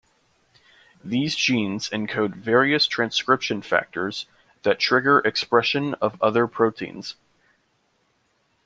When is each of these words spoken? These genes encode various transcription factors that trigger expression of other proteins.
These 1.03 1.35
genes 1.35 1.87
encode 1.91 2.33
various 2.35 2.87
transcription 2.87 3.61
factors 3.61 4.25
that 4.63 4.79
trigger 4.79 5.19
expression 5.19 5.93
of 6.01 6.19
other 6.19 6.47
proteins. 6.47 7.15